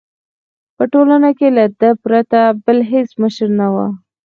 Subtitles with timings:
[0.77, 3.87] په ټولنه کې له ده پرته بل هېڅ مشر نه وو.